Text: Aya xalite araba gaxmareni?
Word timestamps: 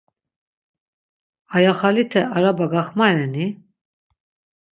Aya 1.55 1.73
xalite 1.79 2.21
araba 2.37 2.65
gaxmareni? 2.73 3.47